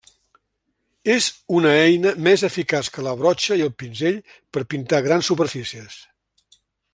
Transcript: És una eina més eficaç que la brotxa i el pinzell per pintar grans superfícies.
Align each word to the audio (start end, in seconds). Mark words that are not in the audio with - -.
És 1.15 1.25
una 1.57 1.73
eina 1.81 2.13
més 2.27 2.45
eficaç 2.49 2.89
que 2.95 3.05
la 3.09 3.13
brotxa 3.19 3.59
i 3.59 3.61
el 3.67 3.71
pinzell 3.83 4.19
per 4.57 4.65
pintar 4.73 5.03
grans 5.09 5.31
superfícies. 5.35 6.01